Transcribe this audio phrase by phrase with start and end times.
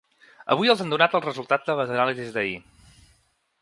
[0.55, 2.61] Avui els han donat els resultats de les anàlisis d’ahir.